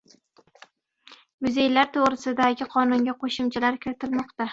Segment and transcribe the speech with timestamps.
[1.47, 4.49] “Muzeylar to‘g‘risida”gi Qonunga qo‘shimchalar kiritilmoqda